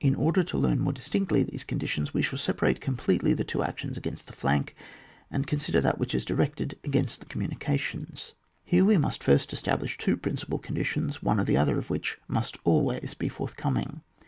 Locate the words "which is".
5.96-6.24